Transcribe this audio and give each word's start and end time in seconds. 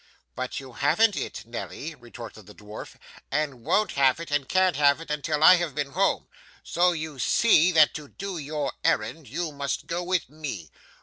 'But 0.33 0.59
you 0.59 0.73
haven't 0.73 1.15
it, 1.15 1.45
Nelly,' 1.45 1.93
retorted 1.93 2.47
the 2.47 2.55
dwarf, 2.55 2.95
'and 3.31 3.63
won't 3.63 3.91
have 3.91 4.19
it, 4.19 4.31
and 4.31 4.49
can't 4.49 4.75
have 4.75 4.99
it, 4.99 5.11
until 5.11 5.43
I 5.43 5.57
have 5.57 5.75
been 5.75 5.91
home, 5.91 6.27
so 6.63 6.91
you 6.91 7.19
see 7.19 7.71
that 7.73 7.93
to 7.93 8.07
do 8.07 8.39
your 8.39 8.73
errand, 8.83 9.29
you 9.29 9.51
must 9.51 9.85
go 9.85 10.01
with 10.01 10.27
me. 10.27 10.71